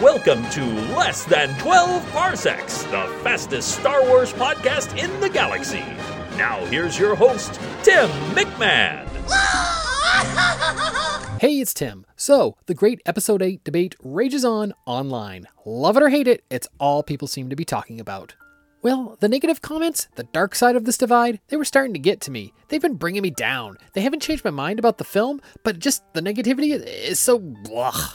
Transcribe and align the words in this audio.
Welcome 0.00 0.42
to 0.50 0.64
Less 0.96 1.24
Than 1.24 1.56
12 1.60 2.10
Parsecs, 2.10 2.82
the 2.84 3.06
fastest 3.22 3.78
Star 3.78 4.02
Wars 4.02 4.32
podcast 4.32 4.98
in 4.98 5.20
the 5.20 5.30
galaxy. 5.30 5.84
Now, 6.36 6.64
here's 6.66 6.98
your 6.98 7.14
host, 7.14 7.60
Tim 7.84 8.10
McMahon. 8.34 9.08
Hey, 11.40 11.60
it's 11.60 11.74
Tim. 11.74 12.06
So, 12.16 12.56
the 12.66 12.74
great 12.74 13.02
Episode 13.04 13.42
8 13.42 13.62
debate 13.64 13.94
rages 14.02 14.44
on 14.44 14.72
online. 14.86 15.46
Love 15.66 15.96
it 15.96 16.02
or 16.02 16.08
hate 16.08 16.26
it, 16.26 16.42
it's 16.48 16.68
all 16.80 17.02
people 17.02 17.28
seem 17.28 17.50
to 17.50 17.56
be 17.56 17.64
talking 17.64 18.00
about. 18.00 18.34
Well, 18.82 19.16
the 19.20 19.28
negative 19.28 19.60
comments, 19.60 20.08
the 20.14 20.24
dark 20.24 20.54
side 20.54 20.74
of 20.74 20.84
this 20.84 20.96
divide, 20.96 21.40
they 21.48 21.56
were 21.56 21.64
starting 21.64 21.92
to 21.92 21.98
get 21.98 22.20
to 22.22 22.30
me. 22.30 22.52
They've 22.68 22.80
been 22.80 22.94
bringing 22.96 23.22
me 23.22 23.30
down. 23.30 23.76
They 23.92 24.00
haven't 24.00 24.22
changed 24.22 24.44
my 24.44 24.50
mind 24.50 24.78
about 24.78 24.98
the 24.98 25.04
film, 25.04 25.40
but 25.64 25.78
just 25.78 26.02
the 26.14 26.22
negativity 26.22 26.70
is 26.72 27.20
so 27.20 27.38
blah. 27.38 28.14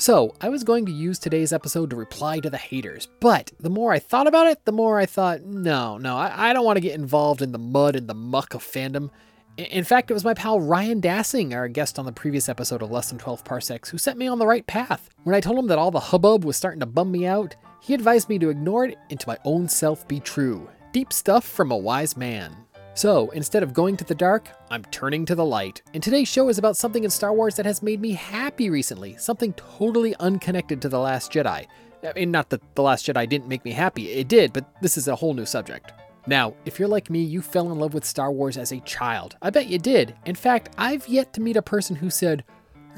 So, 0.00 0.34
I 0.40 0.48
was 0.48 0.64
going 0.64 0.86
to 0.86 0.92
use 0.92 1.18
today's 1.18 1.52
episode 1.52 1.90
to 1.90 1.96
reply 1.96 2.40
to 2.40 2.48
the 2.48 2.56
haters, 2.56 3.08
but 3.20 3.52
the 3.60 3.68
more 3.68 3.92
I 3.92 3.98
thought 3.98 4.26
about 4.26 4.46
it, 4.46 4.64
the 4.64 4.72
more 4.72 4.98
I 4.98 5.04
thought, 5.04 5.42
no, 5.42 5.98
no, 5.98 6.16
I, 6.16 6.48
I 6.48 6.52
don't 6.54 6.64
want 6.64 6.78
to 6.78 6.80
get 6.80 6.94
involved 6.94 7.42
in 7.42 7.52
the 7.52 7.58
mud 7.58 7.96
and 7.96 8.08
the 8.08 8.14
muck 8.14 8.54
of 8.54 8.64
fandom. 8.64 9.10
In 9.58 9.84
fact, 9.84 10.10
it 10.10 10.14
was 10.14 10.24
my 10.24 10.32
pal 10.32 10.58
Ryan 10.58 11.02
Dassing, 11.02 11.54
our 11.54 11.68
guest 11.68 11.98
on 11.98 12.06
the 12.06 12.12
previous 12.12 12.48
episode 12.48 12.80
of 12.80 12.90
Less 12.90 13.10
Than 13.10 13.18
12 13.18 13.44
Parsecs, 13.44 13.90
who 13.90 13.98
set 13.98 14.16
me 14.16 14.26
on 14.26 14.38
the 14.38 14.46
right 14.46 14.66
path. 14.66 15.10
When 15.24 15.34
I 15.34 15.40
told 15.40 15.58
him 15.58 15.66
that 15.66 15.76
all 15.76 15.90
the 15.90 16.00
hubbub 16.00 16.46
was 16.46 16.56
starting 16.56 16.80
to 16.80 16.86
bum 16.86 17.12
me 17.12 17.26
out, 17.26 17.54
he 17.82 17.92
advised 17.92 18.30
me 18.30 18.38
to 18.38 18.48
ignore 18.48 18.86
it 18.86 18.96
and 19.10 19.20
to 19.20 19.28
my 19.28 19.36
own 19.44 19.68
self 19.68 20.08
be 20.08 20.18
true. 20.18 20.66
Deep 20.92 21.12
stuff 21.12 21.44
from 21.44 21.70
a 21.70 21.76
wise 21.76 22.16
man. 22.16 22.56
So, 23.00 23.30
instead 23.30 23.62
of 23.62 23.72
going 23.72 23.96
to 23.96 24.04
the 24.04 24.14
dark, 24.14 24.50
I'm 24.70 24.84
turning 24.90 25.24
to 25.24 25.34
the 25.34 25.42
light. 25.42 25.80
And 25.94 26.02
today's 26.02 26.28
show 26.28 26.50
is 26.50 26.58
about 26.58 26.76
something 26.76 27.02
in 27.02 27.08
Star 27.08 27.32
Wars 27.32 27.54
that 27.54 27.64
has 27.64 27.82
made 27.82 27.98
me 27.98 28.10
happy 28.10 28.68
recently, 28.68 29.16
something 29.16 29.54
totally 29.54 30.14
unconnected 30.16 30.82
to 30.82 30.90
The 30.90 30.98
Last 30.98 31.32
Jedi. 31.32 31.66
I 32.04 32.12
mean, 32.14 32.30
not 32.30 32.50
that 32.50 32.60
The 32.74 32.82
Last 32.82 33.06
Jedi 33.06 33.26
didn't 33.26 33.48
make 33.48 33.64
me 33.64 33.70
happy, 33.70 34.10
it 34.10 34.28
did, 34.28 34.52
but 34.52 34.66
this 34.82 34.98
is 34.98 35.08
a 35.08 35.16
whole 35.16 35.32
new 35.32 35.46
subject. 35.46 35.94
Now, 36.26 36.52
if 36.66 36.78
you're 36.78 36.88
like 36.88 37.08
me, 37.08 37.22
you 37.22 37.40
fell 37.40 37.72
in 37.72 37.78
love 37.78 37.94
with 37.94 38.04
Star 38.04 38.30
Wars 38.30 38.58
as 38.58 38.70
a 38.70 38.80
child. 38.80 39.34
I 39.40 39.48
bet 39.48 39.68
you 39.68 39.78
did. 39.78 40.14
In 40.26 40.34
fact, 40.34 40.74
I've 40.76 41.08
yet 41.08 41.32
to 41.32 41.40
meet 41.40 41.56
a 41.56 41.62
person 41.62 41.96
who 41.96 42.10
said, 42.10 42.44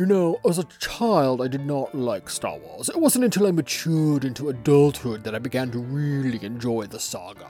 You 0.00 0.06
know, 0.06 0.40
as 0.44 0.58
a 0.58 0.64
child, 0.80 1.40
I 1.40 1.46
did 1.46 1.64
not 1.64 1.94
like 1.94 2.28
Star 2.28 2.58
Wars. 2.58 2.88
It 2.88 3.00
wasn't 3.00 3.26
until 3.26 3.46
I 3.46 3.52
matured 3.52 4.24
into 4.24 4.48
adulthood 4.48 5.22
that 5.22 5.36
I 5.36 5.38
began 5.38 5.70
to 5.70 5.78
really 5.78 6.44
enjoy 6.44 6.86
the 6.86 6.98
saga. 6.98 7.46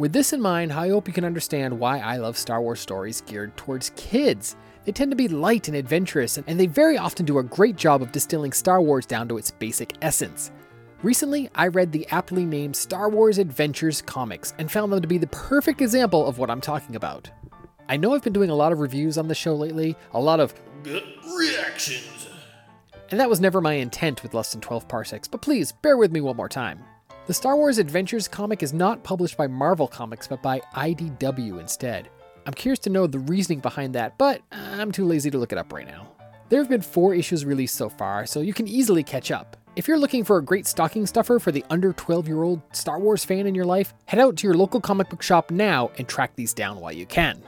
With 0.00 0.14
this 0.14 0.32
in 0.32 0.40
mind, 0.40 0.72
I 0.72 0.88
hope 0.88 1.06
you 1.06 1.12
can 1.12 1.26
understand 1.26 1.78
why 1.78 1.98
I 1.98 2.16
love 2.16 2.38
Star 2.38 2.62
Wars 2.62 2.80
stories 2.80 3.20
geared 3.20 3.54
towards 3.58 3.92
kids. 3.96 4.56
They 4.86 4.92
tend 4.92 5.10
to 5.10 5.14
be 5.14 5.28
light 5.28 5.68
and 5.68 5.76
adventurous, 5.76 6.38
and 6.38 6.58
they 6.58 6.64
very 6.64 6.96
often 6.96 7.26
do 7.26 7.36
a 7.36 7.42
great 7.42 7.76
job 7.76 8.00
of 8.00 8.10
distilling 8.10 8.52
Star 8.54 8.80
Wars 8.80 9.04
down 9.04 9.28
to 9.28 9.36
its 9.36 9.50
basic 9.50 9.92
essence. 10.00 10.52
Recently, 11.02 11.50
I 11.54 11.66
read 11.66 11.92
the 11.92 12.06
aptly 12.08 12.46
named 12.46 12.76
Star 12.76 13.10
Wars 13.10 13.36
Adventures 13.36 14.00
comics 14.00 14.54
and 14.56 14.72
found 14.72 14.90
them 14.90 15.02
to 15.02 15.06
be 15.06 15.18
the 15.18 15.26
perfect 15.26 15.82
example 15.82 16.26
of 16.26 16.38
what 16.38 16.48
I'm 16.50 16.62
talking 16.62 16.96
about. 16.96 17.30
I 17.86 17.98
know 17.98 18.14
I've 18.14 18.24
been 18.24 18.32
doing 18.32 18.48
a 18.48 18.56
lot 18.56 18.72
of 18.72 18.80
reviews 18.80 19.18
on 19.18 19.28
the 19.28 19.34
show 19.34 19.54
lately, 19.54 19.96
a 20.14 20.18
lot 20.18 20.40
of 20.40 20.54
Reactions. 21.36 22.26
and 23.10 23.20
that 23.20 23.28
was 23.28 23.38
never 23.38 23.60
my 23.60 23.74
intent 23.74 24.22
with 24.22 24.32
less 24.32 24.52
than 24.52 24.62
12 24.62 24.88
parsecs, 24.88 25.28
but 25.28 25.42
please 25.42 25.72
bear 25.72 25.98
with 25.98 26.10
me 26.10 26.22
one 26.22 26.36
more 26.36 26.48
time. 26.48 26.82
The 27.26 27.34
Star 27.34 27.54
Wars 27.54 27.78
Adventures 27.78 28.26
comic 28.26 28.62
is 28.62 28.72
not 28.72 29.04
published 29.04 29.36
by 29.36 29.46
Marvel 29.46 29.86
Comics, 29.86 30.26
but 30.26 30.42
by 30.42 30.60
IDW 30.74 31.60
instead. 31.60 32.08
I'm 32.46 32.54
curious 32.54 32.78
to 32.80 32.90
know 32.90 33.06
the 33.06 33.18
reasoning 33.20 33.60
behind 33.60 33.94
that, 33.94 34.16
but 34.18 34.40
I'm 34.50 34.90
too 34.90 35.04
lazy 35.04 35.30
to 35.30 35.38
look 35.38 35.52
it 35.52 35.58
up 35.58 35.72
right 35.72 35.86
now. 35.86 36.10
There 36.48 36.58
have 36.58 36.70
been 36.70 36.80
four 36.80 37.14
issues 37.14 37.44
released 37.44 37.76
so 37.76 37.88
far, 37.88 38.26
so 38.26 38.40
you 38.40 38.54
can 38.54 38.66
easily 38.66 39.04
catch 39.04 39.30
up. 39.30 39.56
If 39.76 39.86
you're 39.86 39.98
looking 39.98 40.24
for 40.24 40.38
a 40.38 40.42
great 40.44 40.66
stocking 40.66 41.06
stuffer 41.06 41.38
for 41.38 41.52
the 41.52 41.64
under 41.70 41.92
12 41.92 42.26
year 42.26 42.42
old 42.42 42.62
Star 42.72 42.98
Wars 42.98 43.24
fan 43.24 43.46
in 43.46 43.54
your 43.54 43.66
life, 43.66 43.94
head 44.06 44.18
out 44.18 44.36
to 44.38 44.46
your 44.46 44.56
local 44.56 44.80
comic 44.80 45.10
book 45.10 45.22
shop 45.22 45.50
now 45.50 45.92
and 45.98 46.08
track 46.08 46.34
these 46.34 46.54
down 46.54 46.80
while 46.80 46.92
you 46.92 47.06
can. 47.06 47.40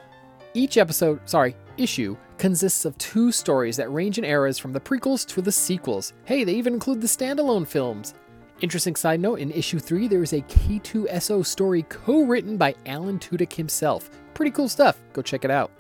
Each 0.54 0.77
episode, 0.77 1.19
sorry, 1.28 1.56
issue, 1.78 2.16
consists 2.37 2.84
of 2.84 2.97
two 2.99 3.33
stories 3.33 3.77
that 3.78 3.91
range 3.91 4.19
in 4.19 4.25
eras 4.25 4.59
from 4.59 4.72
the 4.72 4.81
prequels 4.81 5.27
to 5.28 5.41
the 5.41 5.50
sequels. 5.50 6.12
Hey, 6.25 6.44
they 6.44 6.53
even 6.53 6.75
include 6.75 7.00
the 7.00 7.06
standalone 7.06 7.66
films. 7.66 8.15
Interesting 8.61 8.95
side 8.95 9.21
note 9.21 9.41
in 9.41 9.51
issue 9.51 9.79
3, 9.79 10.07
there 10.07 10.23
is 10.23 10.33
a 10.33 10.43
K2SO 10.43 11.45
story 11.45 11.83
co 11.85 12.23
written 12.23 12.57
by 12.57 12.75
Alan 12.87 13.19
Tudyk 13.19 13.53
himself. 13.53 14.11
Pretty 14.35 14.53
cool 14.53 14.69
stuff, 14.69 14.99
go 15.13 15.23
check 15.23 15.45
it 15.45 15.51
out. 15.51 15.71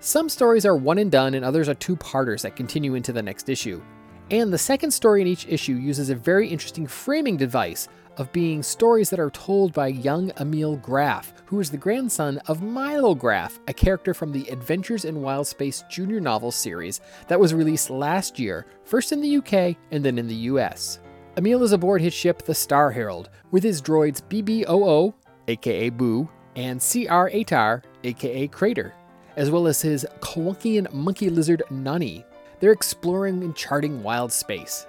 Some 0.00 0.28
stories 0.28 0.64
are 0.64 0.76
one 0.76 0.98
and 0.98 1.10
done, 1.10 1.34
and 1.34 1.44
others 1.44 1.68
are 1.68 1.74
two 1.74 1.96
parters 1.96 2.42
that 2.42 2.54
continue 2.54 2.94
into 2.94 3.12
the 3.12 3.22
next 3.22 3.48
issue. 3.48 3.82
And 4.30 4.52
the 4.52 4.58
second 4.58 4.92
story 4.92 5.22
in 5.22 5.26
each 5.26 5.46
issue 5.48 5.74
uses 5.74 6.10
a 6.10 6.14
very 6.14 6.46
interesting 6.46 6.86
framing 6.86 7.36
device 7.36 7.88
of 8.18 8.30
being 8.32 8.62
stories 8.62 9.10
that 9.10 9.20
are 9.20 9.30
told 9.30 9.72
by 9.72 9.88
young 9.88 10.30
Emil 10.38 10.76
Graf, 10.76 11.32
who 11.46 11.60
is 11.60 11.70
the 11.70 11.76
grandson 11.76 12.38
of 12.46 12.62
Milo 12.62 13.14
Graf, 13.14 13.58
a 13.68 13.72
character 13.72 14.12
from 14.12 14.32
the 14.32 14.46
Adventures 14.48 15.04
in 15.04 15.22
Wild 15.22 15.46
Space 15.46 15.82
junior 15.88 16.20
novel 16.20 16.52
series 16.52 17.00
that 17.28 17.40
was 17.40 17.54
released 17.54 17.90
last 17.90 18.38
year, 18.38 18.66
first 18.84 19.12
in 19.12 19.20
the 19.20 19.36
UK 19.36 19.76
and 19.90 20.04
then 20.04 20.18
in 20.18 20.28
the 20.28 20.34
US. 20.34 20.98
Emil 21.38 21.62
is 21.62 21.70
aboard 21.70 22.00
his 22.00 22.12
ship, 22.12 22.42
the 22.42 22.54
Star 22.54 22.90
Herald, 22.90 23.30
with 23.52 23.62
his 23.62 23.80
droids 23.80 24.20
BBOO, 24.28 25.14
aka 25.46 25.88
Boo, 25.88 26.28
and 26.56 26.80
CR-8R, 26.80 27.84
aka 28.02 28.48
Crater, 28.48 28.92
as 29.36 29.48
well 29.48 29.68
as 29.68 29.80
his 29.80 30.04
Kowakian 30.18 30.92
monkey 30.92 31.30
lizard 31.30 31.62
Nani. 31.70 32.24
They're 32.58 32.72
exploring 32.72 33.44
and 33.44 33.54
charting 33.54 34.02
wild 34.02 34.32
space. 34.32 34.84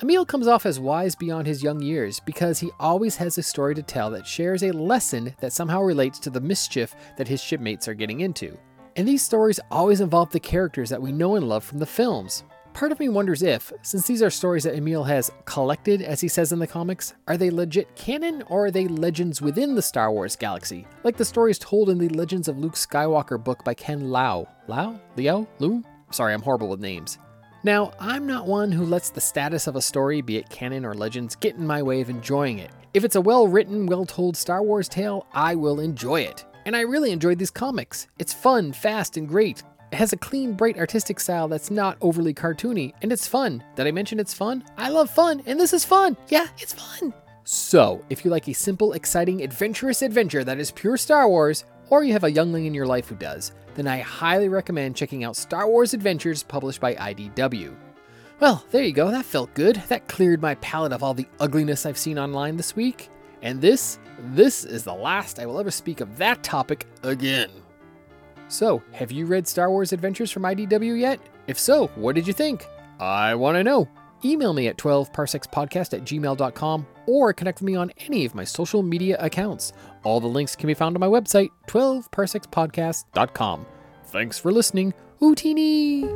Emil 0.00 0.24
comes 0.24 0.46
off 0.46 0.66
as 0.66 0.78
wise 0.78 1.16
beyond 1.16 1.48
his 1.48 1.64
young 1.64 1.82
years 1.82 2.20
because 2.20 2.60
he 2.60 2.70
always 2.78 3.16
has 3.16 3.36
a 3.36 3.42
story 3.42 3.74
to 3.74 3.82
tell 3.82 4.08
that 4.12 4.24
shares 4.24 4.62
a 4.62 4.70
lesson 4.70 5.34
that 5.40 5.52
somehow 5.52 5.82
relates 5.82 6.20
to 6.20 6.30
the 6.30 6.40
mischief 6.40 6.94
that 7.16 7.26
his 7.26 7.42
shipmates 7.42 7.88
are 7.88 7.94
getting 7.94 8.20
into. 8.20 8.56
And 8.94 9.08
these 9.08 9.22
stories 9.22 9.58
always 9.72 10.00
involve 10.00 10.30
the 10.30 10.38
characters 10.38 10.90
that 10.90 11.02
we 11.02 11.10
know 11.10 11.34
and 11.34 11.48
love 11.48 11.64
from 11.64 11.78
the 11.78 11.86
films. 11.86 12.44
Part 12.78 12.92
of 12.92 13.00
me 13.00 13.08
wonders 13.08 13.42
if, 13.42 13.72
since 13.82 14.06
these 14.06 14.22
are 14.22 14.30
stories 14.30 14.62
that 14.62 14.76
Emil 14.76 15.02
has 15.02 15.32
collected, 15.46 16.00
as 16.00 16.20
he 16.20 16.28
says 16.28 16.52
in 16.52 16.60
the 16.60 16.66
comics, 16.68 17.12
are 17.26 17.36
they 17.36 17.50
legit 17.50 17.92
canon 17.96 18.44
or 18.46 18.66
are 18.66 18.70
they 18.70 18.86
legends 18.86 19.42
within 19.42 19.74
the 19.74 19.82
Star 19.82 20.12
Wars 20.12 20.36
galaxy, 20.36 20.86
like 21.02 21.16
the 21.16 21.24
stories 21.24 21.58
told 21.58 21.90
in 21.90 21.98
the 21.98 22.08
Legends 22.10 22.46
of 22.46 22.56
Luke 22.56 22.76
Skywalker 22.76 23.42
book 23.42 23.64
by 23.64 23.74
Ken 23.74 24.10
Lau? 24.12 24.46
Lau? 24.68 24.96
Leo? 25.16 25.48
Lu? 25.58 25.82
Sorry, 26.12 26.32
I'm 26.32 26.40
horrible 26.40 26.68
with 26.68 26.78
names. 26.78 27.18
Now, 27.64 27.90
I'm 27.98 28.28
not 28.28 28.46
one 28.46 28.70
who 28.70 28.86
lets 28.86 29.10
the 29.10 29.20
status 29.20 29.66
of 29.66 29.74
a 29.74 29.82
story, 29.82 30.20
be 30.20 30.36
it 30.36 30.48
canon 30.48 30.84
or 30.84 30.94
legends, 30.94 31.34
get 31.34 31.56
in 31.56 31.66
my 31.66 31.82
way 31.82 32.00
of 32.00 32.08
enjoying 32.08 32.60
it. 32.60 32.70
If 32.94 33.02
it's 33.02 33.16
a 33.16 33.20
well 33.20 33.48
written, 33.48 33.86
well 33.86 34.06
told 34.06 34.36
Star 34.36 34.62
Wars 34.62 34.88
tale, 34.88 35.26
I 35.32 35.56
will 35.56 35.80
enjoy 35.80 36.20
it. 36.20 36.44
And 36.64 36.76
I 36.76 36.82
really 36.82 37.10
enjoyed 37.10 37.40
these 37.40 37.50
comics. 37.50 38.06
It's 38.20 38.32
fun, 38.32 38.72
fast, 38.72 39.16
and 39.16 39.26
great. 39.26 39.64
It 39.90 39.96
has 39.96 40.12
a 40.12 40.18
clean, 40.18 40.52
bright 40.52 40.78
artistic 40.78 41.18
style 41.18 41.48
that's 41.48 41.70
not 41.70 41.96
overly 42.02 42.34
cartoony, 42.34 42.92
and 43.00 43.10
it's 43.10 43.26
fun. 43.26 43.64
Did 43.74 43.86
I 43.86 43.90
mention 43.90 44.20
it's 44.20 44.34
fun? 44.34 44.62
I 44.76 44.90
love 44.90 45.08
fun, 45.08 45.42
and 45.46 45.58
this 45.58 45.72
is 45.72 45.84
fun. 45.84 46.16
Yeah, 46.28 46.46
it's 46.58 46.74
fun. 46.74 47.14
So, 47.44 48.04
if 48.10 48.24
you 48.24 48.30
like 48.30 48.46
a 48.48 48.52
simple, 48.52 48.92
exciting, 48.92 49.42
adventurous 49.42 50.02
adventure 50.02 50.44
that 50.44 50.58
is 50.58 50.70
pure 50.70 50.98
Star 50.98 51.26
Wars, 51.26 51.64
or 51.88 52.04
you 52.04 52.12
have 52.12 52.24
a 52.24 52.30
youngling 52.30 52.66
in 52.66 52.74
your 52.74 52.86
life 52.86 53.08
who 53.08 53.14
does, 53.14 53.52
then 53.76 53.86
I 53.86 54.00
highly 54.00 54.50
recommend 54.50 54.96
checking 54.96 55.24
out 55.24 55.36
Star 55.36 55.66
Wars 55.66 55.94
Adventures 55.94 56.42
published 56.42 56.80
by 56.80 56.94
IDW. 56.94 57.74
Well, 58.40 58.64
there 58.70 58.84
you 58.84 58.92
go, 58.92 59.10
that 59.10 59.24
felt 59.24 59.54
good. 59.54 59.76
That 59.88 60.06
cleared 60.06 60.42
my 60.42 60.56
palate 60.56 60.92
of 60.92 61.02
all 61.02 61.14
the 61.14 61.26
ugliness 61.40 61.86
I've 61.86 61.96
seen 61.96 62.18
online 62.18 62.58
this 62.58 62.76
week. 62.76 63.08
And 63.40 63.60
this, 63.60 63.98
this 64.18 64.64
is 64.64 64.84
the 64.84 64.92
last 64.92 65.38
I 65.38 65.46
will 65.46 65.58
ever 65.58 65.70
speak 65.70 66.02
of 66.02 66.18
that 66.18 66.42
topic 66.42 66.86
again. 67.02 67.50
So, 68.48 68.82
have 68.92 69.12
you 69.12 69.26
read 69.26 69.46
Star 69.46 69.70
Wars 69.70 69.92
Adventures 69.92 70.30
from 70.30 70.42
IDW 70.44 70.98
yet? 70.98 71.20
If 71.46 71.58
so, 71.58 71.88
what 71.94 72.14
did 72.14 72.26
you 72.26 72.32
think? 72.32 72.66
I 72.98 73.34
want 73.34 73.56
to 73.56 73.64
know. 73.64 73.88
Email 74.24 74.52
me 74.52 74.66
at 74.66 74.76
12parsecspodcast 74.78 75.94
at 75.94 76.04
gmail.com 76.04 76.86
or 77.06 77.32
connect 77.32 77.60
with 77.60 77.66
me 77.66 77.76
on 77.76 77.92
any 77.98 78.24
of 78.24 78.34
my 78.34 78.44
social 78.44 78.82
media 78.82 79.16
accounts. 79.20 79.72
All 80.02 80.20
the 80.20 80.26
links 80.26 80.56
can 80.56 80.66
be 80.66 80.74
found 80.74 80.96
on 80.96 81.00
my 81.00 81.06
website, 81.06 81.50
12parsecspodcast.com. 81.68 83.66
Thanks 84.06 84.38
for 84.38 84.50
listening. 84.50 84.94
Hootini! 85.20 86.08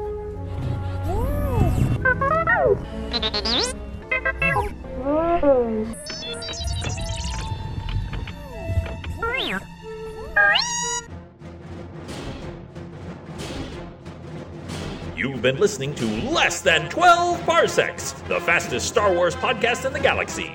You've 15.22 15.40
been 15.40 15.58
listening 15.60 15.94
to 15.94 16.04
Less 16.28 16.62
Than 16.62 16.88
12 16.88 17.46
Parsecs, 17.46 18.10
the 18.26 18.40
fastest 18.40 18.88
Star 18.88 19.14
Wars 19.14 19.36
podcast 19.36 19.84
in 19.86 19.92
the 19.92 20.00
galaxy. 20.00 20.52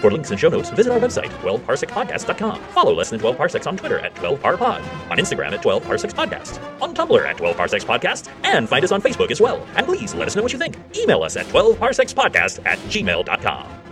For 0.00 0.10
links 0.10 0.32
and 0.32 0.40
show 0.40 0.48
notes, 0.48 0.70
visit 0.70 0.92
our 0.92 0.98
website, 0.98 1.28
12parsecpodcast.com. 1.40 2.60
Follow 2.72 2.94
Less 2.94 3.10
Than 3.10 3.20
12 3.20 3.36
Parsecs 3.36 3.68
on 3.68 3.76
Twitter 3.76 4.00
at 4.00 4.12
12parpod, 4.16 4.80
on 5.08 5.18
Instagram 5.18 5.52
at 5.52 5.62
12 5.62 5.84
Parsecs 5.84 6.12
Podcast, 6.12 6.60
on 6.82 6.96
Tumblr 6.96 7.24
at 7.24 7.36
12 7.36 7.56
Parsecs 7.56 7.84
Podcast, 7.84 8.28
and 8.42 8.68
find 8.68 8.84
us 8.84 8.90
on 8.90 9.00
Facebook 9.00 9.30
as 9.30 9.40
well. 9.40 9.64
And 9.76 9.86
please 9.86 10.16
let 10.16 10.26
us 10.26 10.34
know 10.34 10.42
what 10.42 10.52
you 10.52 10.58
think. 10.58 10.76
Email 10.96 11.22
us 11.22 11.36
at 11.36 11.46
12parsecspodcast 11.46 12.66
at 12.66 12.78
gmail.com. 12.90 13.83